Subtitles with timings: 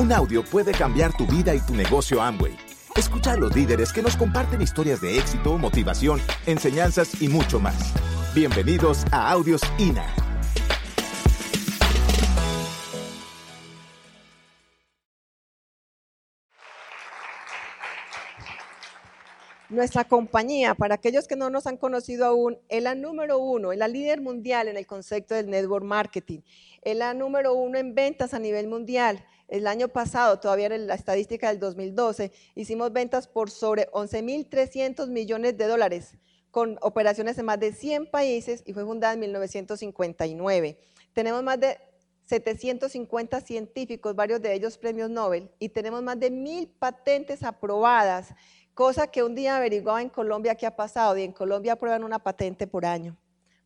[0.00, 2.56] Un audio puede cambiar tu vida y tu negocio Amway.
[2.96, 7.92] Escucha a los líderes que nos comparten historias de éxito, motivación, enseñanzas y mucho más.
[8.34, 10.06] Bienvenidos a Audios INA.
[19.68, 23.78] Nuestra compañía, para aquellos que no nos han conocido aún, es la número uno, es
[23.78, 26.40] la líder mundial en el concepto del network marketing.
[26.80, 29.22] Es la número uno en ventas a nivel mundial.
[29.50, 35.58] El año pasado, todavía en la estadística del 2012, hicimos ventas por sobre 11.300 millones
[35.58, 36.14] de dólares,
[36.50, 40.78] con operaciones en más de 100 países y fue fundada en 1959.
[41.12, 41.78] Tenemos más de
[42.24, 48.32] 750 científicos, varios de ellos premios Nobel, y tenemos más de mil patentes aprobadas
[48.80, 52.18] Cosa que un día averiguaba en Colombia qué ha pasado y en Colombia aprueban una
[52.18, 53.14] patente por año.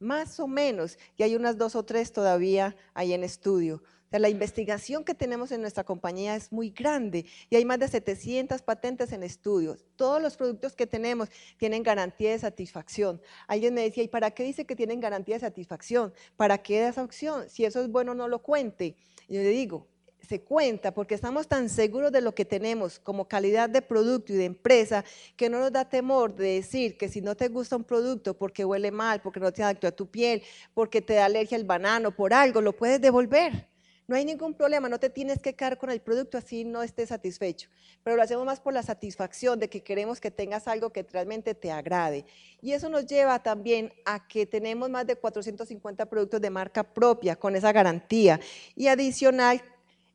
[0.01, 3.83] Más o menos, y hay unas dos o tres todavía ahí en estudio.
[4.19, 8.63] La investigación que tenemos en nuestra compañía es muy grande y hay más de 700
[8.63, 9.85] patentes en estudios.
[9.97, 13.21] Todos los productos que tenemos tienen garantía de satisfacción.
[13.47, 16.13] Alguien me decía, ¿y para qué dice que tienen garantía de satisfacción?
[16.37, 17.49] ¿Para qué da esa opción?
[17.49, 18.97] Si eso es bueno, no lo cuente.
[19.29, 19.89] Yo le digo,
[20.25, 24.37] se cuenta porque estamos tan seguros de lo que tenemos como calidad de producto y
[24.37, 25.05] de empresa
[25.37, 28.65] que no nos da temor de decir que si no te gusta un producto porque
[28.65, 30.43] huele mal, porque no te adaptó a tu piel,
[30.73, 33.74] porque te da alergia al banano, por algo, lo puedes devolver.
[34.07, 37.09] No hay ningún problema, no te tienes que quedar con el producto así no estés
[37.09, 37.71] satisfecho,
[38.03, 41.55] pero lo hacemos más por la satisfacción de que queremos que tengas algo que realmente
[41.55, 42.27] te agrade.
[42.61, 47.35] Y eso nos lleva también a que tenemos más de 450 productos de marca propia
[47.37, 48.41] con esa garantía
[48.77, 49.63] y adicional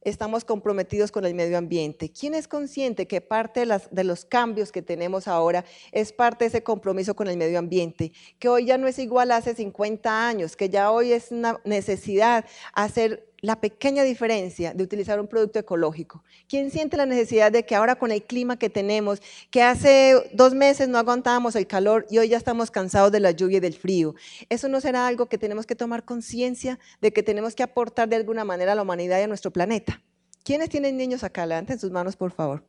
[0.01, 2.11] estamos comprometidos con el medio ambiente.
[2.11, 6.63] ¿Quién es consciente que parte de, los cambios que tenemos ahora es parte de ese
[6.63, 8.11] compromiso con el medio ambiente?
[8.37, 11.59] Que hoy ya no es igual a hace 50 años, que ya hoy es una
[11.65, 16.23] necesidad hacer la pequeña diferencia de utilizar un producto ecológico.
[16.47, 20.53] ¿Quién siente la necesidad de que ahora con el clima que tenemos, que hace dos
[20.53, 23.73] meses no aguantábamos el calor y hoy ya estamos cansados de la lluvia y del
[23.73, 24.15] frío?
[24.49, 28.15] ¿Eso no será algo que tenemos que tomar conciencia de que tenemos que aportar de
[28.15, 30.01] alguna manera a la humanidad y a nuestro planeta?
[30.43, 31.45] ¿Quiénes tienen niños acá?
[31.45, 32.63] Levanten sus manos, por favor.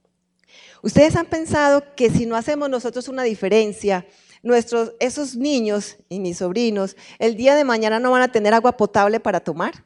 [0.82, 4.06] Ustedes han pensado que si no hacemos nosotros una diferencia,
[4.42, 8.76] nuestros, esos niños y mis sobrinos, el día de mañana no van a tener agua
[8.76, 9.84] potable para tomar.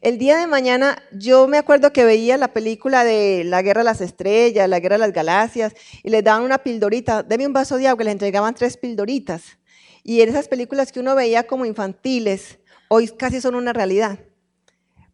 [0.00, 3.84] El día de mañana yo me acuerdo que veía la película de La Guerra de
[3.84, 7.76] las Estrellas, La Guerra de las Galaxias, y les daban una pildorita, deme un vaso
[7.76, 9.58] de agua, y les entregaban tres pildoritas.
[10.02, 14.18] Y esas películas que uno veía como infantiles, hoy casi son una realidad.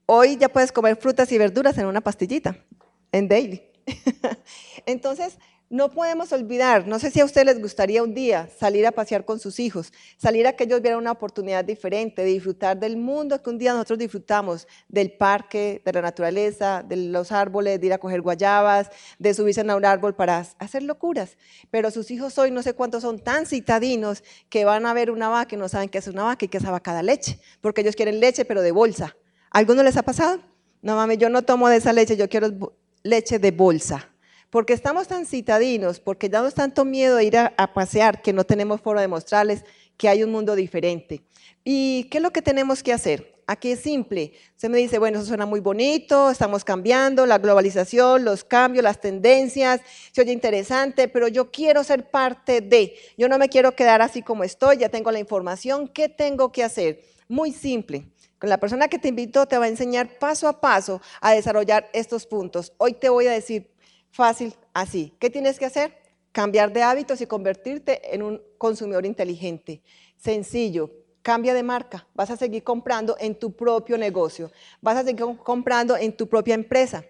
[0.07, 2.65] Hoy ya puedes comer frutas y verduras en una pastillita,
[3.13, 3.63] en daily.
[4.87, 5.39] Entonces,
[5.71, 9.25] no podemos olvidar, no sé si a ustedes les gustaría un día salir a pasear
[9.25, 13.41] con sus hijos, salir a que ellos vieran una oportunidad diferente, de disfrutar del mundo
[13.41, 17.93] que un día nosotros disfrutamos, del parque, de la naturaleza, de los árboles, de ir
[17.93, 21.37] a coger guayabas, de subirse a un árbol para hacer locuras.
[21.71, 25.29] Pero sus hijos hoy no sé cuántos son tan citadinos que van a ver una
[25.29, 27.39] vaca y no saben qué es una vaca y qué es esa vaca da leche,
[27.61, 29.17] porque ellos quieren leche pero de bolsa.
[29.53, 30.41] ¿Alguno les ha pasado?
[30.83, 34.10] No mames, yo no tomo de esa leche, yo quiero leche de bolsa
[34.51, 38.81] porque estamos tan citadinos, porque damos tanto miedo de ir a, pasear que no tenemos
[38.81, 39.65] forma de mostrarles
[39.97, 41.23] que hay un mundo diferente.
[41.65, 43.35] ¿Y qué es lo que tenemos que hacer?
[43.47, 44.33] Aquí es simple.
[44.57, 49.01] Se me dice, bueno, eso suena muy bonito, estamos cambiando, la globalización, los cambios, las
[49.01, 49.81] tendencias,
[50.13, 54.23] se oye interesante, pero yo quiero ser parte de, yo no me quiero quedar así
[54.23, 57.03] como estoy, ya tengo la información, ¿qué tengo que hacer?
[57.29, 58.09] Muy simple.
[58.41, 62.27] La persona que te invitó te va a enseñar paso a paso a desarrollar estos
[62.27, 62.73] puntos.
[62.79, 63.70] Hoy te voy a decir
[64.11, 65.15] Fácil, así.
[65.21, 65.97] ¿Qué tienes que hacer?
[66.33, 69.83] Cambiar de hábitos y convertirte en un consumidor inteligente.
[70.17, 70.91] Sencillo,
[71.23, 72.07] cambia de marca.
[72.15, 74.51] Vas a seguir comprando en tu propio negocio.
[74.81, 77.05] Vas a seguir comprando en tu propia empresa.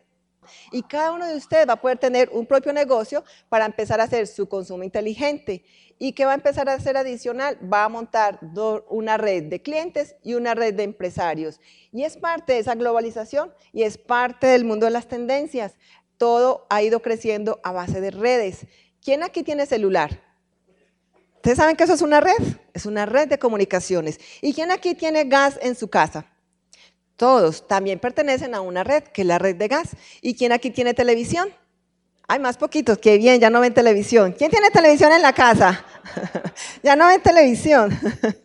[0.72, 4.05] Y cada uno de ustedes va a poder tener un propio negocio para empezar a
[4.05, 5.65] hacer su consumo inteligente.
[5.99, 7.59] ¿Y qué va a empezar a hacer adicional?
[7.72, 8.41] Va a montar
[8.88, 11.61] una red de clientes y una red de empresarios.
[11.93, 15.76] Y es parte de esa globalización y es parte del mundo de las tendencias
[16.20, 18.67] todo ha ido creciendo a base de redes.
[19.02, 20.20] ¿Quién aquí tiene celular?
[21.37, 22.37] ¿Ustedes saben que eso es una red?
[22.75, 24.20] Es una red de comunicaciones.
[24.43, 26.26] ¿Y quién aquí tiene gas en su casa?
[27.17, 29.96] Todos también pertenecen a una red, que es la red de gas.
[30.20, 31.49] ¿Y quién aquí tiene televisión?
[32.28, 34.34] Hay más poquitos, qué bien, ya no ven televisión.
[34.37, 35.87] ¿Quién tiene televisión en la casa?
[36.82, 37.99] ya no ven televisión.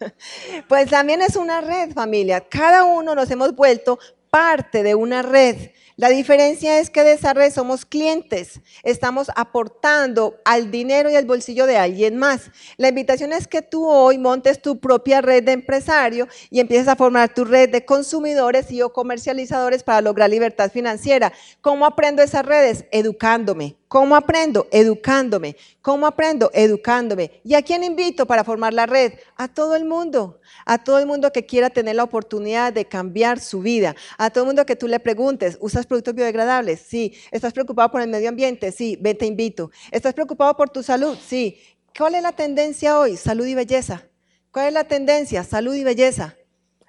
[0.70, 2.40] pues también es una red, familia.
[2.40, 4.00] Cada uno nos hemos vuelto
[4.30, 5.72] parte de una red.
[5.98, 11.26] La diferencia es que de esa red somos clientes, estamos aportando al dinero y al
[11.26, 12.52] bolsillo de alguien más.
[12.76, 16.98] La invitación es que tú hoy montes tu propia red de empresario y empieces a
[16.98, 21.32] formar tu red de consumidores y o comercializadores para lograr libertad financiera.
[21.62, 22.84] ¿Cómo aprendo esas redes?
[22.92, 23.78] Educándome.
[23.96, 24.68] ¿Cómo aprendo?
[24.72, 25.56] Educándome.
[25.82, 26.52] ¿Cómo aprendo?
[26.54, 27.40] Educándome.
[27.46, 29.14] ¿Y a quién invito para formar la red?
[29.38, 30.42] A todo el mundo.
[30.66, 33.96] A todo el mundo que quiera tener la oportunidad de cambiar su vida.
[34.18, 36.82] A todo el mundo que tú le preguntes, ¿usas productos biodegradables?
[36.82, 37.14] Sí.
[37.32, 38.74] ¿Estás preocupado por el medio ambiente?
[38.74, 38.98] Sí.
[39.00, 39.72] Ven, te invito.
[39.92, 41.18] ¿Estás preocupado por tu salud?
[41.26, 41.58] Sí.
[41.98, 43.16] ¿Cuál es la tendencia hoy?
[43.16, 44.04] Salud y belleza.
[44.52, 45.46] ¿Cuál es la tendencia?
[45.46, 46.36] Salud y belleza.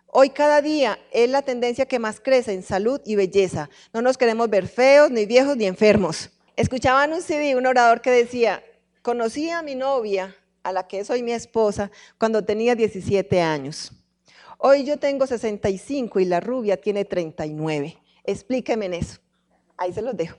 [0.08, 3.70] Hoy cada día es la tendencia que más crece en salud y belleza.
[3.92, 6.30] No nos queremos ver feos, ni viejos, ni enfermos.
[6.56, 8.64] Escuchaba en un CD un orador que decía,
[9.02, 13.92] conocí a mi novia, a la que soy mi esposa, cuando tenía 17 años.
[14.56, 17.98] Hoy yo tengo 65 y la rubia tiene 39.
[18.24, 19.20] Explíqueme en eso.
[19.76, 20.38] Ahí se los dejo.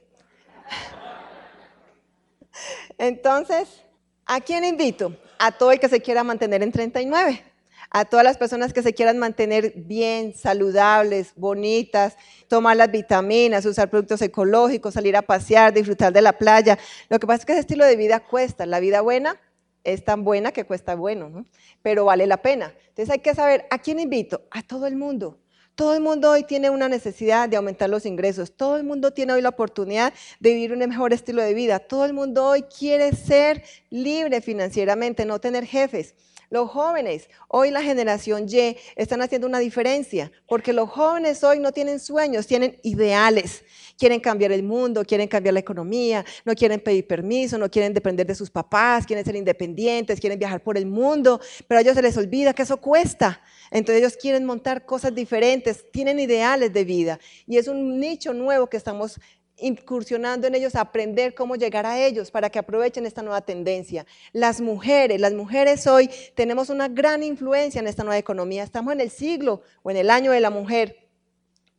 [2.97, 3.83] Entonces,
[4.25, 5.15] ¿a quién invito?
[5.37, 7.43] A todo el que se quiera mantener en 39
[7.89, 12.17] a todas las personas que se quieran mantener bien, saludables, bonitas,
[12.47, 16.77] tomar las vitaminas, usar productos ecológicos, salir a pasear, disfrutar de la playa.
[17.09, 18.65] Lo que pasa es que ese estilo de vida cuesta.
[18.65, 19.39] La vida buena
[19.83, 21.45] es tan buena que cuesta bueno,
[21.81, 22.73] pero vale la pena.
[22.89, 24.43] Entonces hay que saber, ¿a quién invito?
[24.51, 25.37] A todo el mundo.
[25.75, 28.51] Todo el mundo hoy tiene una necesidad de aumentar los ingresos.
[28.51, 31.77] Todo el mundo tiene hoy la oportunidad de vivir un mejor estilo de vida.
[31.77, 36.15] Todo el mundo hoy quiere ser libre financieramente, no tener jefes.
[36.49, 41.73] Los jóvenes, hoy la generación Y, están haciendo una diferencia, porque los jóvenes hoy no
[41.73, 43.65] tienen sueños, tienen ideales.
[43.97, 48.25] Quieren cambiar el mundo, quieren cambiar la economía, no quieren pedir permiso, no quieren depender
[48.25, 52.01] de sus papás, quieren ser independientes, quieren viajar por el mundo, pero a ellos se
[52.01, 53.41] les olvida que eso cuesta.
[53.69, 58.67] Entonces ellos quieren montar cosas diferentes, tienen ideales de vida y es un nicho nuevo
[58.67, 59.19] que estamos
[59.57, 64.05] incursionando en ellos aprender cómo llegar a ellos para que aprovechen esta nueva tendencia.
[64.31, 68.63] Las mujeres, las mujeres hoy tenemos una gran influencia en esta nueva economía.
[68.63, 71.07] Estamos en el siglo o en el año de la mujer,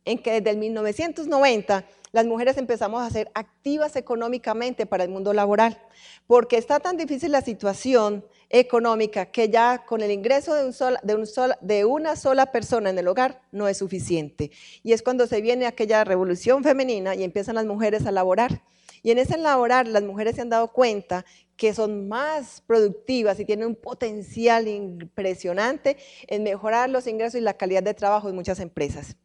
[0.05, 5.33] en que desde el 1990 las mujeres empezamos a ser activas económicamente para el mundo
[5.33, 5.79] laboral,
[6.25, 11.23] porque está tan difícil la situación económica que ya con el ingreso de, un
[11.61, 14.51] de, una sola persona en el hogar no es suficiente.
[14.83, 18.63] Y es cuando se viene aquella revolución femenina y empiezan las mujeres a laborar.
[19.01, 21.25] Y en ese laborar las mujeres se han dado cuenta
[21.55, 25.97] que son más productivas y tienen un potencial impresionante
[26.27, 29.15] en mejorar los ingresos y la calidad de trabajo en muchas empresas.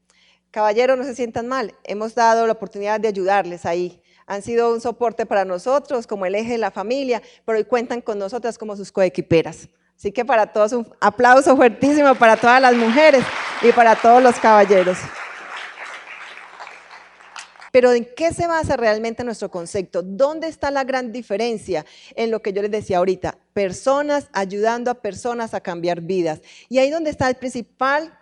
[0.51, 4.81] Caballeros, no se sientan mal, hemos dado la oportunidad de ayudarles ahí han sido un
[4.81, 8.77] soporte para nosotros como el eje de la familia, pero hoy cuentan con nosotras como
[8.77, 9.69] sus coequiperas.
[9.97, 13.25] Así que para todos un aplauso fuertísimo para todas las mujeres
[13.63, 14.99] y para todos los caballeros.
[17.75, 20.01] Pero ¿en qué se basa realmente nuestro concepto?
[20.01, 21.85] ¿Dónde está la gran diferencia
[22.15, 23.37] en lo que yo les decía ahorita?
[23.53, 26.41] Personas ayudando a personas a cambiar vidas.
[26.69, 28.17] Y ahí donde está el principal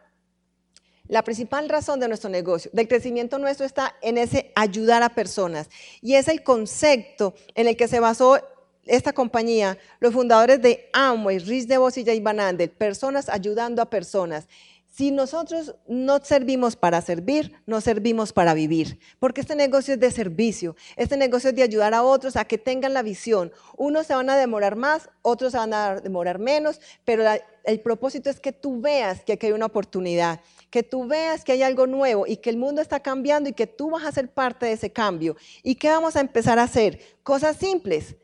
[1.13, 5.69] la principal razón de nuestro negocio, del crecimiento nuestro, está en ese ayudar a personas.
[6.01, 8.41] Y es el concepto en el que se basó
[8.87, 13.91] esta compañía, los fundadores de Amway, Rich DeVos y Jay Van Andel, personas ayudando a
[13.91, 14.49] personas.
[14.93, 20.11] Si nosotros no servimos para servir, no servimos para vivir, porque este negocio es de
[20.11, 23.53] servicio, este negocio es de ayudar a otros a que tengan la visión.
[23.79, 27.25] Unos se van a demorar más, otros se van a demorar menos, pero
[27.65, 31.53] el propósito es que tú veas que aquí hay una oportunidad que tú veas que
[31.53, 34.33] hay algo nuevo y que el mundo está cambiando y que tú vas a ser
[34.33, 35.37] parte de ese cambio.
[35.63, 36.99] ¿Y qué vamos a empezar a hacer?
[37.23, 38.17] Cosas simples.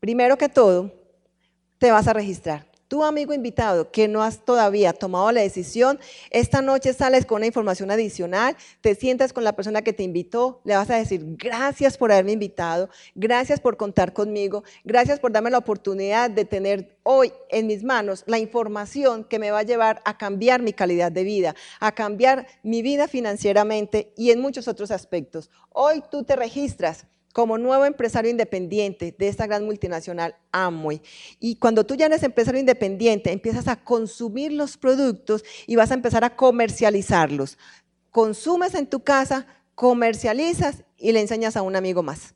[0.00, 0.94] Primero que todo,
[1.76, 2.69] te vas a registrar.
[2.90, 7.46] Tu amigo invitado que no has todavía tomado la decisión, esta noche sales con una
[7.46, 11.96] información adicional, te sientas con la persona que te invitó, le vas a decir gracias
[11.96, 17.32] por haberme invitado, gracias por contar conmigo, gracias por darme la oportunidad de tener hoy
[17.50, 21.22] en mis manos la información que me va a llevar a cambiar mi calidad de
[21.22, 25.48] vida, a cambiar mi vida financieramente y en muchos otros aspectos.
[25.68, 31.00] Hoy tú te registras como nuevo empresario independiente de esta gran multinacional Amway.
[31.38, 35.94] Y cuando tú ya eres empresario independiente, empiezas a consumir los productos y vas a
[35.94, 37.58] empezar a comercializarlos.
[38.10, 42.34] Consumes en tu casa, comercializas y le enseñas a un amigo más.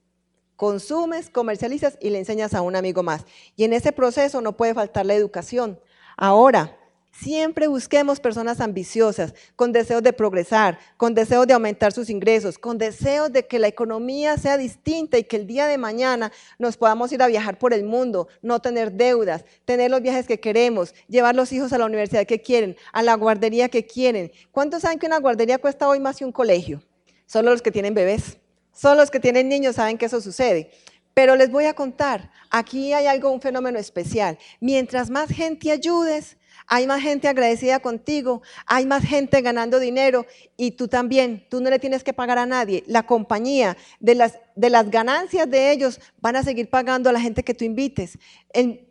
[0.57, 3.25] Consumes, comercializas y le enseñas a un amigo más.
[3.57, 5.81] Y en ese proceso no puede faltar la educación.
[6.17, 6.79] Ahora,
[7.21, 12.77] Siempre busquemos personas ambiciosas, con deseos de progresar, con deseos de aumentar sus ingresos, con
[12.77, 17.13] deseos de que la economía sea distinta y que el día de mañana nos podamos
[17.13, 21.37] ir a viajar por el mundo, no tener deudas, tener los viajes que queremos, llevar
[21.37, 24.33] los hijos a la universidad que quieren, a la guardería que quieren.
[24.51, 26.83] ¿Cuántos saben que una guardería cuesta hoy más que un colegio?
[27.27, 28.39] Solo los que tienen bebés.
[28.73, 30.73] Solo los que tienen niños saben que eso sucede.
[31.15, 34.37] Pero les voy a contar, aquí hay algo, un fenómeno especial.
[34.59, 40.73] Mientras más gente ayudes, hay más gente agradecida contigo, hay más gente ganando dinero y
[40.73, 42.85] tú también, tú no le tienes que pagar a nadie.
[42.87, 47.55] La compañía de las, ganancias de ellos van a seguir pagando a la gente que
[47.55, 48.19] tú invites.
[48.53, 48.87] El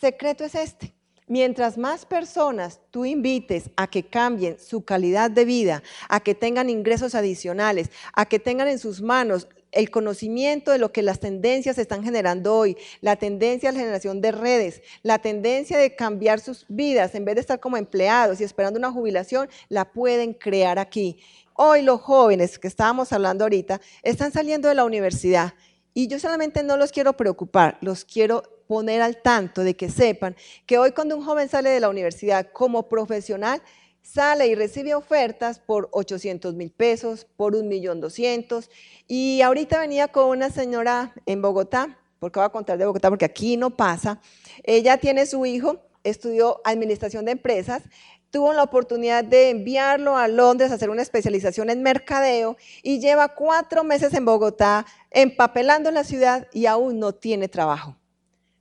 [0.00, 0.94] secreto es este.
[1.26, 6.68] Mientras más personas tú invites a que cambien su calidad de vida, a que tengan
[6.68, 11.78] ingresos adicionales, a que tengan en sus manos el conocimiento de lo que las tendencias
[11.78, 16.66] están generando hoy, la tendencia a la generación de redes, la tendencia de cambiar sus
[16.68, 21.18] vidas en vez de estar como empleados y esperando una jubilación, la pueden crear aquí.
[21.54, 25.54] Hoy los jóvenes que estábamos hablando ahorita están saliendo de la universidad
[25.92, 30.36] y yo solamente no los quiero preocupar, los quiero poner al tanto de que sepan
[30.64, 33.60] que hoy cuando un joven sale de la universidad como profesional,
[34.02, 38.70] sale y recibe ofertas por 800 mil pesos, por un millón doscientos.
[39.06, 43.24] Y ahorita venía con una señora en Bogotá, porque voy a contar de Bogotá, porque
[43.24, 44.20] aquí no pasa.
[44.64, 47.82] Ella tiene su hijo, estudió administración de empresas,
[48.30, 53.34] tuvo la oportunidad de enviarlo a Londres a hacer una especialización en mercadeo y lleva
[53.34, 57.99] cuatro meses en Bogotá empapelando la ciudad y aún no tiene trabajo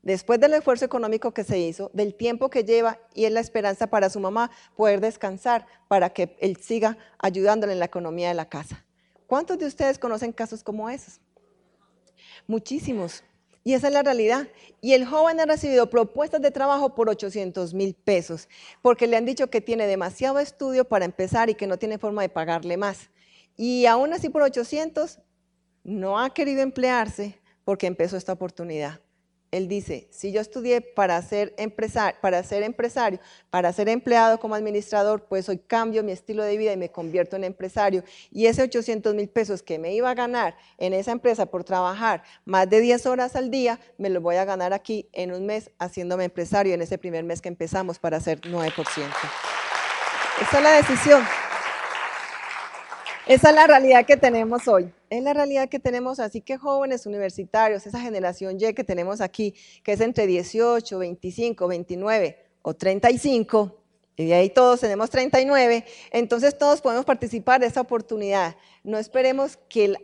[0.02, 3.88] después del esfuerzo económico que se hizo, del tiempo que lleva y es la esperanza
[3.88, 8.50] para su mamá poder descansar para que él siga ayudándole en la economía de la
[8.50, 8.86] casa.
[9.28, 11.20] ¿Cuántos de ustedes conocen casos como esos?
[12.48, 13.24] Muchísimos.
[13.64, 14.48] Y esa es la realidad.
[14.82, 18.48] Y el joven ha recibido propuestas de trabajo por 800 mil pesos,
[18.82, 22.22] porque le han dicho que tiene demasiado estudio para empezar y que no tiene forma
[22.22, 23.10] de pagarle más.
[23.56, 25.20] Y aún así por 800
[25.84, 29.02] no ha querido emplearse porque empezó esta oportunidad.
[29.52, 34.54] Él dice, si yo estudié para ser, empresario, para ser empresario, para ser empleado como
[34.54, 38.04] administrador, pues hoy cambio mi estilo de vida y me convierto en empresario.
[38.32, 42.24] Y ese 800 mil pesos que me iba a ganar en esa empresa por trabajar
[42.46, 45.72] más de 10 horas al día, me lo voy a ganar aquí en un mes
[45.80, 48.72] haciéndome empresario en ese primer mes que empezamos para hacer 9%.
[50.42, 51.24] Esa es la decisión.
[53.26, 54.94] Esa es la realidad que tenemos hoy.
[55.10, 59.56] Es la realidad que tenemos, así que jóvenes universitarios, esa generación Y que tenemos aquí,
[59.84, 63.76] que es entre 18, 25, 29 o 35,
[64.18, 68.56] y ahí todos tenemos 39, entonces todos podemos participar de esa oportunidad.
[68.84, 69.96] No esperemos que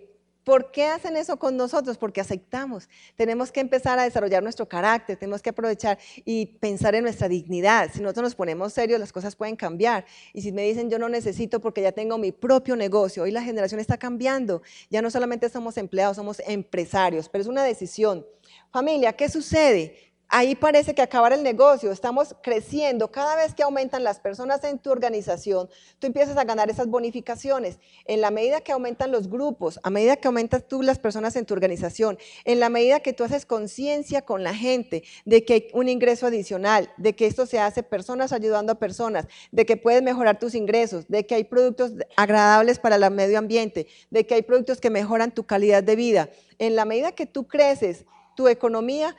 [0.45, 1.97] ¿Por qué hacen eso con nosotros?
[1.97, 2.87] Porque aceptamos.
[3.15, 7.89] Tenemos que empezar a desarrollar nuestro carácter, tenemos que aprovechar y pensar en nuestra dignidad.
[7.91, 10.05] Si nosotros nos ponemos serios, las cosas pueden cambiar.
[10.33, 13.41] Y si me dicen, yo no necesito porque ya tengo mi propio negocio, hoy la
[13.41, 14.61] generación está cambiando.
[14.91, 18.23] Ya no solamente somos empleados, somos empresarios, pero es una decisión.
[18.71, 20.13] Familia, ¿qué sucede?
[20.27, 24.79] Ahí parece que acabar el negocio, estamos creciendo, cada vez que aumentan las personas en
[24.79, 27.79] tu organización, tú empiezas a ganar esas bonificaciones.
[28.05, 31.45] En la medida que aumentan los grupos, a medida que aumentas tú las personas en
[31.45, 35.67] tu organización, en la medida que tú haces conciencia con la gente de que hay
[35.73, 40.01] un ingreso adicional, de que esto se hace personas ayudando a personas, de que puedes
[40.01, 44.41] mejorar tus ingresos, de que hay productos agradables para el medio ambiente, de que hay
[44.41, 46.29] productos que mejoran tu calidad de vida.
[46.57, 48.05] En la medida que tú creces,
[48.35, 49.15] tu economía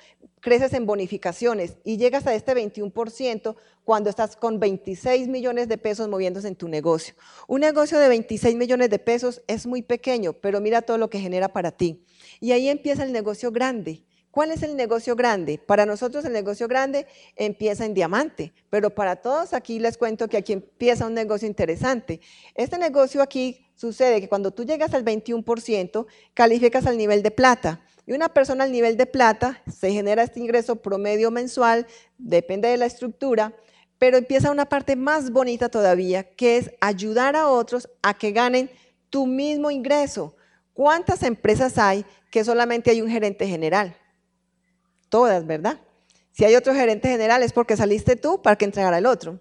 [0.46, 6.06] creces en bonificaciones y llegas a este 21% cuando estás con 26 millones de pesos
[6.06, 7.16] moviéndose en tu negocio.
[7.48, 11.18] Un negocio de 26 millones de pesos es muy pequeño, pero mira todo lo que
[11.18, 12.04] genera para ti.
[12.38, 14.04] Y ahí empieza el negocio grande.
[14.30, 15.58] ¿Cuál es el negocio grande?
[15.58, 20.36] Para nosotros el negocio grande empieza en diamante, pero para todos aquí les cuento que
[20.36, 22.20] aquí empieza un negocio interesante.
[22.54, 27.80] Este negocio aquí sucede que cuando tú llegas al 21%, calificas al nivel de plata.
[28.06, 31.86] Y una persona al nivel de plata se genera este ingreso promedio mensual,
[32.16, 33.52] depende de la estructura,
[33.98, 38.70] pero empieza una parte más bonita todavía, que es ayudar a otros a que ganen
[39.10, 40.36] tu mismo ingreso.
[40.72, 43.96] ¿Cuántas empresas hay que solamente hay un gerente general?
[45.08, 45.80] Todas, ¿verdad?
[46.30, 49.40] Si hay otro gerente general es porque saliste tú para que entregara el otro.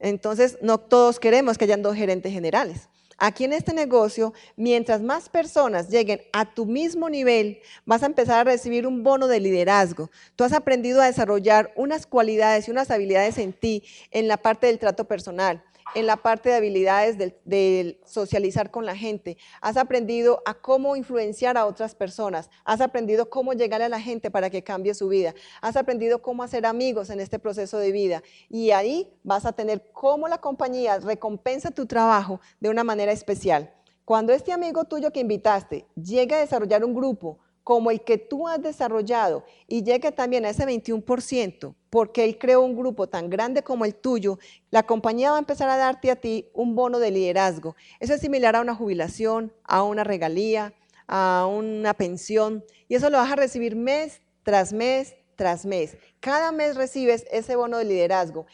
[0.00, 2.88] Entonces, no todos queremos que hayan dos gerentes generales.
[3.24, 8.40] Aquí en este negocio, mientras más personas lleguen a tu mismo nivel, vas a empezar
[8.40, 10.10] a recibir un bono de liderazgo.
[10.34, 14.66] Tú has aprendido a desarrollar unas cualidades y unas habilidades en ti en la parte
[14.66, 15.62] del trato personal,
[15.94, 21.56] en la parte de habilidades de, socializar con la gente, has aprendido a cómo influenciar
[21.56, 25.34] a otras personas, has aprendido cómo llegar a la gente para que cambie su vida,
[25.60, 28.22] has aprendido cómo hacer amigos en este proceso de vida.
[28.48, 33.72] Y ahí vas a tener cómo la compañía recompensa tu trabajo de una manera especial.
[34.04, 38.48] Cuando este amigo tuyo que invitaste llegue a desarrollar un grupo, como el que tú
[38.48, 43.62] has desarrollado y llegue también a ese 21%, porque él creó un grupo tan grande
[43.62, 44.38] como el tuyo,
[44.70, 47.76] la compañía va a empezar a darte a ti un bono de liderazgo.
[48.00, 50.72] Eso es similar a una jubilación, a una regalía,
[51.06, 55.98] a una pensión, y eso lo vas a recibir mes tras mes tras mes.
[56.20, 58.46] Cada mes recibes ese bono de liderazgo.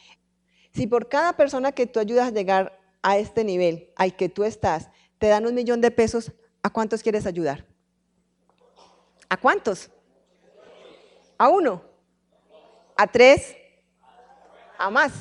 [0.73, 4.43] Si por cada persona que tú ayudas a llegar a este nivel al que tú
[4.43, 6.33] estás, te dan un millón de pesos,
[6.65, 7.65] ¿a cuántos quieres ayudar?
[9.29, 9.93] ¿A cuántos?
[11.39, 11.88] ¿A uno?
[13.01, 13.55] ¿A tres?
[14.77, 15.13] ¿A más?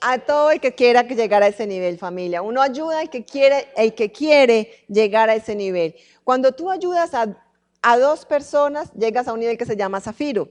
[0.00, 2.42] A todo el que quiera llegar a ese nivel, familia.
[2.42, 5.94] Uno ayuda al que quiere, que quiere llegar a ese nivel.
[6.24, 7.28] Cuando tú ayudas a,
[7.80, 10.48] a dos personas, llegas a un nivel que se llama zafiro.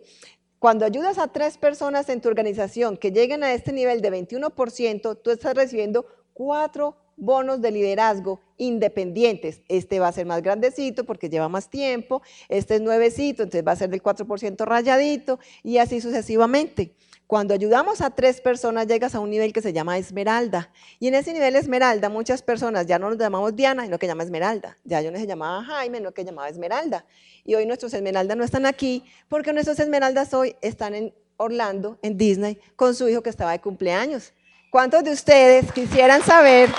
[0.59, 5.19] Cuando ayudas a tres personas en tu organización que lleguen a este nivel de 21%,
[5.21, 9.61] tú estás recibiendo cuatro bonos de liderazgo independientes.
[9.67, 13.71] Este va a ser más grandecito porque lleva más tiempo, este es nuevecito, entonces va
[13.71, 16.93] a ser del 4% rayadito y así sucesivamente.
[17.31, 20.69] Cuando ayudamos a tres personas llegas a un nivel que se llama esmeralda.
[20.99, 24.23] Y en ese nivel esmeralda muchas personas ya no nos llamamos Diana, sino que llama
[24.23, 24.77] esmeralda.
[24.83, 27.05] Ya yo no se llamaba Jaime, no que llamaba esmeralda.
[27.45, 32.17] Y hoy nuestros esmeraldas no están aquí porque nuestros esmeraldas hoy están en Orlando, en
[32.17, 34.33] Disney, con su hijo que estaba de cumpleaños.
[34.69, 36.69] ¿Cuántos de ustedes quisieran saber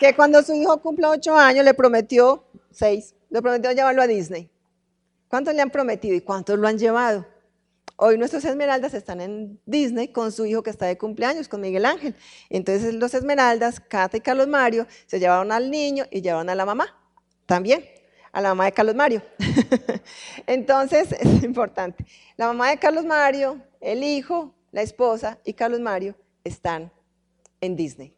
[0.00, 4.50] que cuando su hijo cumpla ocho años le prometió, seis, le prometió llevarlo a Disney.
[5.28, 7.26] ¿Cuántos le han prometido y cuántos lo han llevado?
[7.96, 11.84] Hoy nuestros esmeraldas están en Disney con su hijo que está de cumpleaños, con Miguel
[11.84, 12.16] Ángel.
[12.48, 16.64] Entonces los esmeraldas, Cata y Carlos Mario, se llevaron al niño y llevaron a la
[16.64, 16.98] mamá
[17.44, 17.84] también,
[18.32, 19.22] a la mamá de Carlos Mario.
[20.46, 22.06] Entonces es importante.
[22.38, 26.90] La mamá de Carlos Mario, el hijo, la esposa y Carlos Mario están
[27.60, 28.14] en Disney.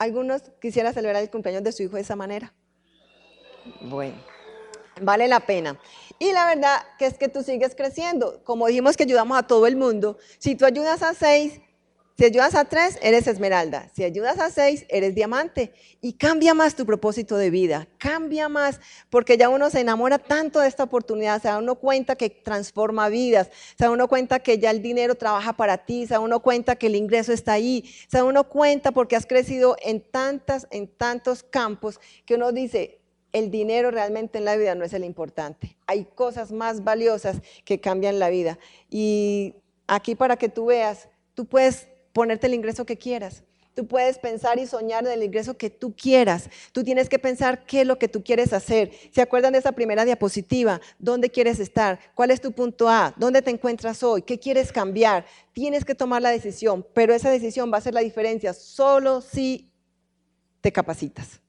[0.00, 2.54] ¿Algunos quisieran celebrar el cumpleaños de su hijo de esa manera?
[3.82, 4.16] Bueno,
[5.02, 5.78] vale la pena.
[6.18, 8.42] Y la verdad que es que tú sigues creciendo.
[8.42, 11.60] Como dijimos que ayudamos a todo el mundo, si tú ayudas a seis,
[12.20, 13.88] si ayudas a tres, eres esmeralda.
[13.94, 15.72] Si ayudas a seis, eres diamante.
[16.02, 17.88] Y cambia más tu propósito de vida.
[17.96, 21.40] Cambia más, porque ya uno se enamora tanto de esta oportunidad.
[21.40, 23.48] Se da uno cuenta que transforma vidas.
[23.78, 26.06] Se da uno cuenta que ya el dinero trabaja para ti.
[26.06, 27.90] Se da uno cuenta que el ingreso está ahí.
[28.10, 33.00] Se da uno cuenta porque has crecido en, tantas, en tantos campos que uno dice,
[33.32, 35.78] el dinero realmente en la vida no es el importante.
[35.86, 38.58] Hay cosas más valiosas que cambian la vida.
[38.90, 39.54] Y
[39.86, 43.42] aquí para que tú veas, tú puedes ponerte el ingreso que quieras.
[43.74, 46.50] Tú puedes pensar y soñar del ingreso que tú quieras.
[46.72, 48.90] Tú tienes que pensar qué es lo que tú quieres hacer.
[49.12, 50.80] ¿Se acuerdan de esa primera diapositiva?
[50.98, 52.00] ¿Dónde quieres estar?
[52.14, 53.14] ¿Cuál es tu punto A?
[53.16, 54.22] ¿Dónde te encuentras hoy?
[54.22, 55.24] ¿Qué quieres cambiar?
[55.52, 59.72] Tienes que tomar la decisión, pero esa decisión va a ser la diferencia solo si
[60.60, 61.40] te capacitas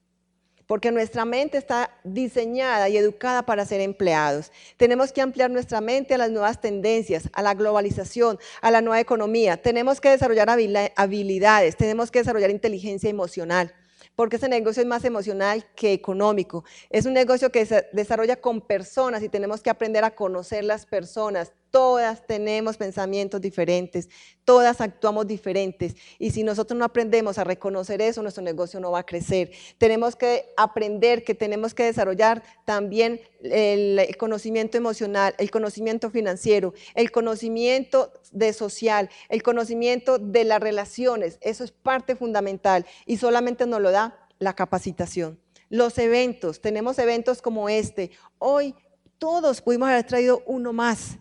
[0.72, 4.54] porque nuestra mente está diseñada y educada para ser empleados.
[4.78, 9.02] Tenemos que ampliar nuestra mente a las nuevas tendencias, a la globalización, a la nueva
[9.02, 9.62] economía.
[9.62, 10.50] Tenemos que desarrollar
[10.96, 13.74] habilidades, tenemos que desarrollar inteligencia emocional
[14.16, 16.64] porque ese negocio es más emocional que económico.
[16.90, 20.86] Es un negocio que se desarrolla con personas y tenemos que aprender a conocer las
[20.86, 21.52] personas.
[21.72, 24.10] Todas tenemos pensamientos diferentes,
[24.44, 29.00] todas actuamos diferentes y si nosotros no aprendemos a reconocer eso, nuestro negocio no va
[29.00, 29.52] a crecer.
[29.78, 37.10] Tenemos que aprender que tenemos que desarrollar también el, conocimiento emocional, el conocimiento financiero, el
[37.10, 41.38] conocimiento de social, el conocimiento de las relaciones.
[41.40, 45.40] Eso es parte fundamental y solamente nos lo da la capacitación.
[45.70, 48.12] Los eventos, tenemos eventos como este.
[48.40, 48.76] Hoy
[49.20, 51.21] todos pudimos haber traído uno más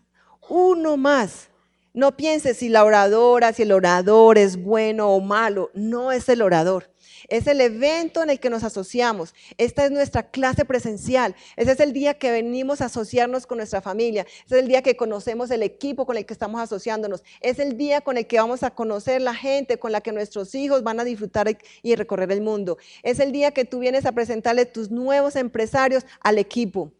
[0.50, 1.48] uno más.
[1.94, 5.70] No pienses si la oradora, si el orador es bueno o malo.
[5.74, 6.90] No es el orador.
[7.28, 9.34] Es el evento en el que nos asociamos.
[9.58, 11.34] Esta es nuestra clase presencial.
[11.56, 14.26] Ese es el día que venimos a asociarnos con nuestra familia.
[14.46, 17.22] Ese es el día que conocemos el equipo con el que estamos asociándonos.
[17.40, 20.54] Es el día con el que vamos a conocer la gente con la que nuestros
[20.54, 22.78] hijos van a disfrutar y recorrer el mundo.
[23.02, 26.92] Es el día que tú vienes a presentarle tus nuevos empresarios al equipo.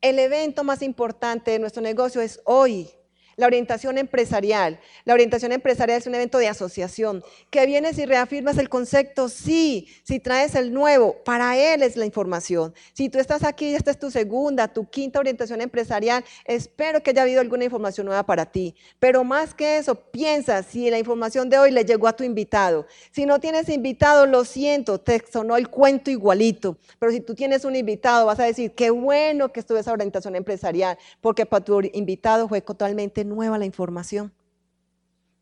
[0.00, 2.88] El evento más importante de nuestro negocio es hoy.
[3.38, 4.80] La orientación empresarial.
[5.04, 9.88] La orientación empresarial es un evento de asociación, que vienes y reafirmas el concepto, sí,
[10.02, 12.74] si traes el nuevo, para él es la información.
[12.92, 17.22] Si tú estás aquí esta es tu segunda, tu quinta orientación empresarial, espero que haya
[17.22, 18.74] habido alguna información nueva para ti.
[18.98, 22.86] Pero más que eso, piensa si la información de hoy le llegó a tu invitado.
[23.12, 26.76] Si no tienes invitado, lo siento, te sonó el cuento igualito.
[26.98, 30.34] Pero si tú tienes un invitado, vas a decir, qué bueno que estuve esa orientación
[30.34, 34.32] empresarial, porque para tu invitado fue totalmente nueva la información.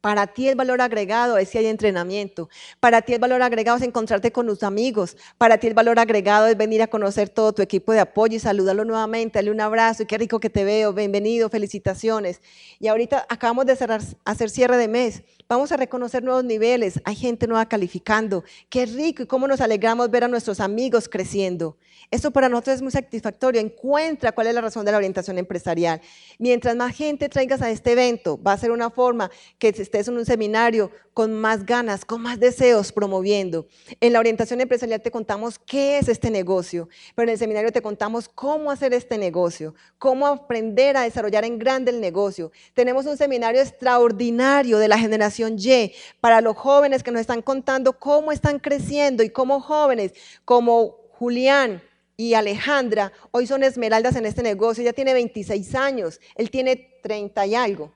[0.06, 2.48] Para ti el valor agregado es si hay entrenamiento.
[2.78, 5.16] Para ti el valor agregado es encontrarte con tus amigos.
[5.36, 8.38] Para ti el valor agregado es venir a conocer todo tu equipo de apoyo y
[8.38, 12.40] saludarlo nuevamente, darle un abrazo y qué rico que te veo, bienvenido, felicitaciones.
[12.78, 15.24] Y ahorita acabamos de cerrar, hacer cierre de mes.
[15.48, 17.00] Vamos a reconocer nuevos niveles.
[17.04, 18.44] Hay gente nueva calificando.
[18.70, 21.78] Qué rico y cómo nos alegramos ver a nuestros amigos creciendo.
[22.10, 23.60] Eso para nosotros es muy satisfactorio.
[23.60, 26.00] Encuentra cuál es la razón de la orientación empresarial.
[26.38, 30.18] Mientras más gente traigas a este evento, va a ser una forma que estés en
[30.18, 33.66] un seminario con más ganas, con más deseos promoviendo.
[34.00, 37.80] En la orientación empresarial te contamos qué es este negocio, pero en el seminario te
[37.80, 42.52] contamos cómo hacer este negocio, cómo aprender a desarrollar en grande el negocio.
[42.74, 47.98] Tenemos un seminario extraordinario de la generación Y para los jóvenes que nos están contando
[47.98, 50.12] cómo están creciendo y cómo jóvenes
[50.44, 51.82] como Julián,
[52.18, 54.82] y Alejandra hoy son esmeraldas en este negocio.
[54.82, 57.92] Ella tiene 26 años, él tiene 30 y algo.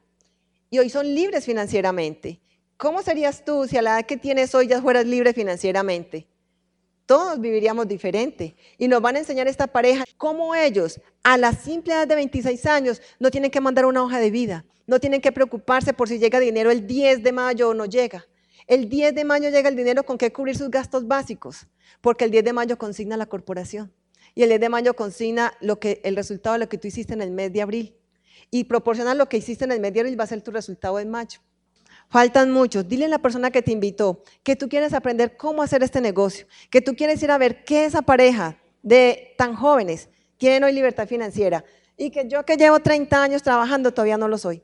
[0.70, 2.40] Y hoy son libres financieramente.
[2.76, 6.28] ¿Cómo serías tú si a la edad que tienes hoy ya fueras libre financieramente?
[7.06, 8.54] Todos viviríamos diferente.
[8.78, 12.66] Y nos van a enseñar esta pareja cómo ellos, a la simple edad de 26
[12.66, 14.64] años, no tienen que mandar una hoja de vida.
[14.86, 18.26] No tienen que preocuparse por si llega dinero el 10 de mayo o no llega.
[18.68, 21.66] El 10 de mayo llega el dinero con que cubrir sus gastos básicos,
[22.00, 23.92] porque el 10 de mayo consigna la corporación.
[24.36, 27.12] Y el 10 de mayo consigna lo que, el resultado de lo que tú hiciste
[27.12, 27.96] en el mes de abril.
[28.50, 31.10] Y proporciona lo que hiciste en el mes abril va a ser tu resultado en
[31.10, 31.40] mayo.
[32.08, 32.88] Faltan muchos.
[32.88, 36.46] Dile a la persona que te invitó que tú quieres aprender cómo hacer este negocio,
[36.68, 40.08] que tú quieres ir a ver qué esa pareja de tan jóvenes
[40.38, 41.64] quieren hoy libertad financiera
[41.96, 44.62] y que yo que llevo 30 años trabajando todavía no lo soy.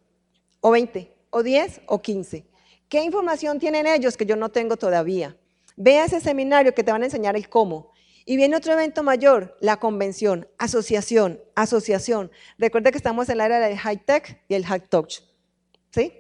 [0.60, 2.46] O 20, o 10, o 15.
[2.88, 5.36] ¿Qué información tienen ellos que yo no tengo todavía?
[5.76, 7.92] Ve a ese seminario que te van a enseñar el cómo.
[8.28, 12.32] Y viene otro evento mayor, la convención, asociación, asociación.
[12.58, 15.20] Recuerda que estamos en el área del high tech y el high touch.
[15.90, 16.12] ¿Sí?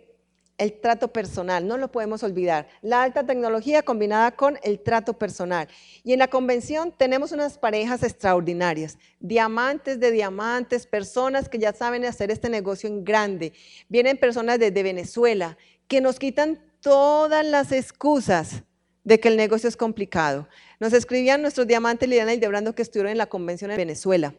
[0.56, 2.68] El trato personal, no lo podemos olvidar.
[2.80, 5.66] La alta tecnología combinada con el trato personal.
[6.04, 12.04] Y en la convención tenemos unas parejas extraordinarias, diamantes de diamantes, personas que ya saben
[12.04, 13.52] hacer este negocio en grande.
[13.88, 18.62] Vienen personas desde Venezuela que nos quitan todas las excusas
[19.06, 20.48] de que el negocio es complicado.
[20.80, 24.34] Nos escribían nuestros diamantes Liliana y Debrando que estuvieron en la convención en Venezuela.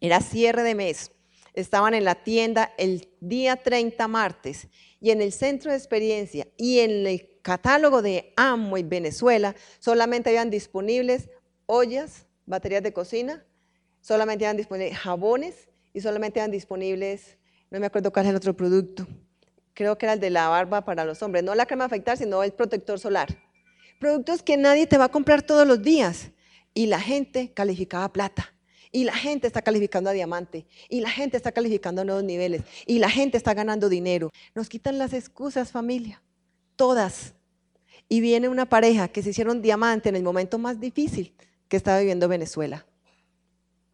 [0.00, 1.12] Era cierre de mes.
[1.52, 6.78] Estaban en la tienda el día 30 martes y en el centro de experiencia y
[6.78, 11.28] en el catálogo de Amway Venezuela solamente habían disponibles
[11.66, 13.44] ollas, baterías de cocina,
[14.00, 17.36] solamente habían disponibles jabones y solamente habían disponibles,
[17.70, 19.06] no me acuerdo cuál es el otro producto,
[19.74, 22.42] creo que era el de la barba para los hombres, no la crema afectar, sino
[22.42, 23.36] el protector solar
[24.02, 26.32] productos que nadie te va a comprar todos los días.
[26.74, 28.52] Y la gente calificaba plata.
[28.90, 30.66] Y la gente está calificando a diamante.
[30.88, 32.62] Y la gente está calificando a nuevos niveles.
[32.84, 34.30] Y la gente está ganando dinero.
[34.56, 36.20] Nos quitan las excusas, familia.
[36.74, 37.34] Todas.
[38.08, 41.32] Y viene una pareja que se hicieron diamante en el momento más difícil
[41.68, 42.84] que estaba viviendo Venezuela.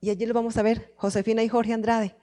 [0.00, 2.16] Y allí lo vamos a ver, Josefina y Jorge Andrade.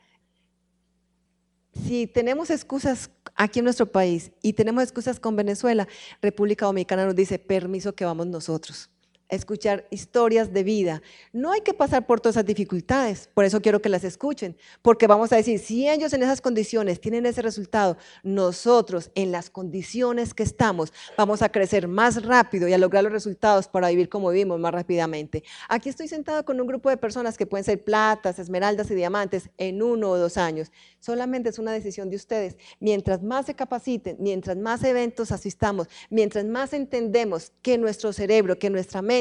[1.86, 5.88] Si tenemos excusas aquí en nuestro país y tenemos excusas con Venezuela,
[6.22, 8.90] República Dominicana nos dice, permiso que vamos nosotros
[9.30, 11.02] escuchar historias de vida.
[11.34, 15.08] No hay que pasar por todas esas dificultades, por eso quiero que las escuchen, porque
[15.08, 20.34] vamos a decir, si ellos en esas condiciones tienen ese resultado, nosotros en las condiciones
[20.34, 24.30] que estamos vamos a crecer más rápido y a lograr los resultados para vivir como
[24.30, 25.44] vivimos más rápidamente.
[25.70, 29.50] Aquí estoy sentado con un grupo de personas que pueden ser platas, esmeraldas y diamantes
[29.58, 30.72] en uno o dos años.
[31.00, 32.58] Solamente es una decisión de ustedes.
[32.80, 38.70] Mientras más se capaciten, mientras más eventos asistamos, mientras más entendemos que nuestro cerebro, que
[38.70, 39.15] nuestra mente,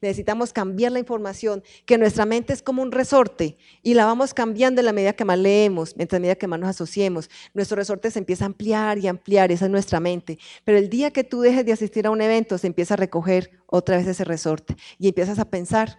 [0.00, 4.80] necesitamos cambiar la información, que nuestra mente es como un resorte y la vamos cambiando
[4.80, 7.30] en la medida que más leemos, mientras medida que más nos asociemos.
[7.54, 10.38] Nuestro resorte se empieza a ampliar y ampliar, esa es nuestra mente.
[10.64, 13.50] Pero el día que tú dejes de asistir a un evento, se empieza a recoger
[13.66, 15.98] otra vez ese resorte y empiezas a pensar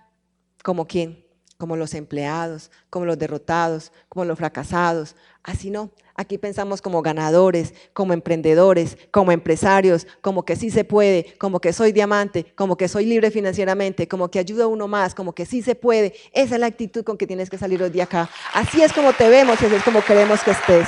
[0.63, 1.25] como quién,
[1.57, 5.15] como los empleados, como los derrotados, como los fracasados.
[5.47, 11.37] Así no, aquí pensamos como ganadores, como emprendedores, como empresarios, como que sí se puede,
[11.37, 15.15] como que soy diamante, como que soy libre financieramente, como que ayuda a uno más,
[15.15, 16.13] como que sí se puede.
[16.33, 18.29] Esa es la actitud con que tienes que salir hoy de acá.
[18.53, 20.85] Así es como te vemos y así es como queremos que estés.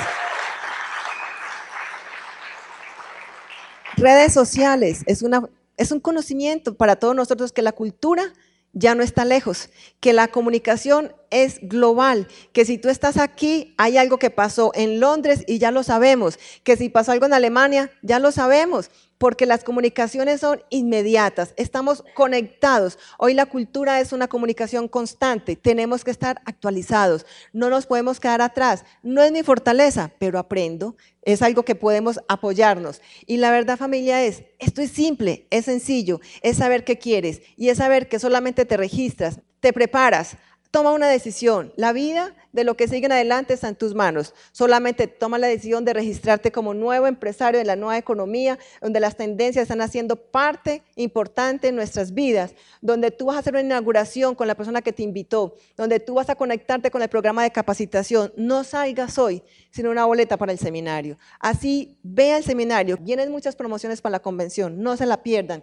[3.96, 8.34] Redes sociales es, una, es un conocimiento para todos nosotros que la cultura
[8.72, 13.96] ya no está lejos, que la comunicación es global, que si tú estás aquí, hay
[13.96, 17.90] algo que pasó en Londres y ya lo sabemos, que si pasó algo en Alemania,
[18.02, 22.98] ya lo sabemos, porque las comunicaciones son inmediatas, estamos conectados.
[23.18, 28.40] Hoy la cultura es una comunicación constante, tenemos que estar actualizados, no nos podemos quedar
[28.40, 28.82] atrás.
[29.02, 33.02] No es mi fortaleza, pero aprendo, es algo que podemos apoyarnos.
[33.26, 37.68] Y la verdad familia es, esto es simple, es sencillo, es saber qué quieres y
[37.68, 40.38] es saber que solamente te registras, te preparas,
[40.70, 41.72] toma una decisión.
[41.76, 44.34] La vida de lo que sigue en adelante está en tus manos.
[44.52, 49.16] Solamente toma la decisión de registrarte como nuevo empresario de la nueva economía, donde las
[49.16, 54.34] tendencias están haciendo parte importante en nuestras vidas, donde tú vas a hacer una inauguración
[54.34, 57.50] con la persona que te invitó, donde tú vas a conectarte con el programa de
[57.50, 58.32] capacitación.
[58.36, 61.18] No salgas hoy sin una boleta para el seminario.
[61.38, 62.96] Así, ve al seminario.
[63.00, 65.62] Vienen muchas promociones para la convención, no se la pierdan.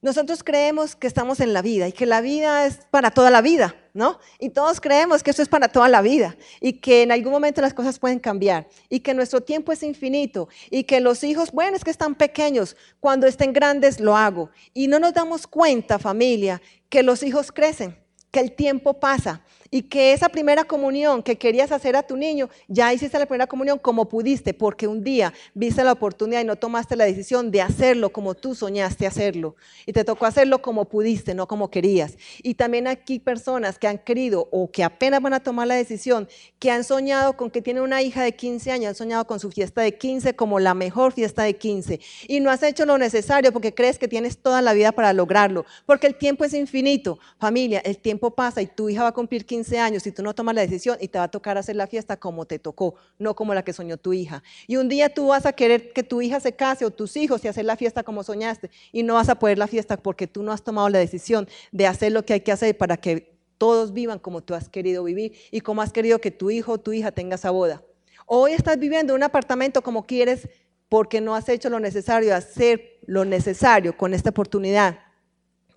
[0.00, 3.42] Nosotros creemos que estamos en la vida y que la vida es para toda la
[3.42, 4.20] vida, ¿no?
[4.38, 7.60] Y todos creemos que eso es para toda la vida y que en algún momento
[7.60, 11.76] las cosas pueden cambiar y que nuestro tiempo es infinito y que los hijos, bueno,
[11.76, 14.50] es que están pequeños, cuando estén grandes lo hago.
[14.72, 17.98] Y no nos damos cuenta, familia, que los hijos crecen,
[18.30, 22.48] que el tiempo pasa y que esa primera comunión que querías hacer a tu niño,
[22.68, 26.56] ya hiciste la primera comunión como pudiste, porque un día viste la oportunidad y no
[26.56, 29.56] tomaste la decisión de hacerlo como tú soñaste hacerlo.
[29.86, 32.16] Y te tocó hacerlo como pudiste, no como querías.
[32.42, 36.28] Y también aquí personas que han querido o que apenas van a tomar la decisión,
[36.58, 39.50] que han soñado con que tienen una hija de 15 años, han soñado con su
[39.50, 42.00] fiesta de 15 como la mejor fiesta de 15.
[42.26, 45.66] Y no has hecho lo necesario porque crees que tienes toda la vida para lograrlo,
[45.84, 47.18] porque el tiempo es infinito.
[47.38, 50.22] Familia, el tiempo pasa y tu hija va a cumplir 15 15 años si tú
[50.22, 52.94] no tomas la decisión y te va a tocar hacer la fiesta como te tocó,
[53.18, 54.44] no como la que soñó tu hija.
[54.68, 57.44] Y un día tú vas a querer que tu hija se case o tus hijos
[57.44, 60.44] y hacer la fiesta como soñaste y no vas a poder la fiesta porque tú
[60.44, 63.92] no has tomado la decisión de hacer lo que hay que hacer para que todos
[63.92, 66.92] vivan como tú has querido vivir y como has querido que tu hijo o tu
[66.92, 67.82] hija tenga esa boda.
[68.26, 70.48] Hoy estás viviendo en un apartamento como quieres
[70.88, 75.00] porque no has hecho lo necesario, hacer lo necesario con esta oportunidad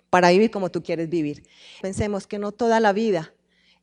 [0.08, 1.42] para vivir como tú quieres vivir.
[1.80, 3.32] Pensemos que no toda la vida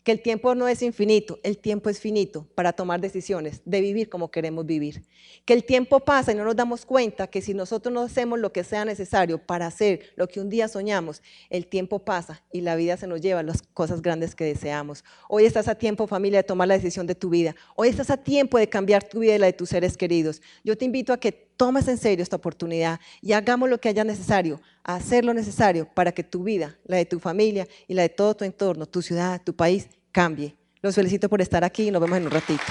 [0.04, 4.10] que el tiempo no es infinito, el tiempo es finito para tomar decisiones, de vivir
[4.10, 5.04] como queremos vivir.
[5.46, 8.52] Que el tiempo pasa y no nos damos cuenta que si nosotros no hacemos lo
[8.52, 12.76] que sea necesario para hacer lo que un día soñamos, el tiempo pasa y la
[12.76, 15.04] vida se nos lleva a las cosas grandes que deseamos.
[15.28, 17.56] Hoy estás a tiempo, familia, de tomar la decisión de tu vida.
[17.76, 20.42] Hoy estás a tiempo de cambiar tu vida y la de tus seres queridos.
[20.64, 24.06] Yo te invito a que tomes en serio esta oportunidad y hagamos lo que haya
[24.06, 28.08] necesario, hacer lo necesario para que tu vida, la de tu familia y la de
[28.08, 30.56] todo tu entorno, tu ciudad, tu país, cambie.
[30.82, 32.64] Los felicito por estar aquí y nos vemos en un ratito.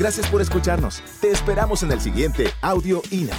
[0.00, 1.04] Gracias por escucharnos.
[1.20, 3.38] Te esperamos en el siguiente Audio INA.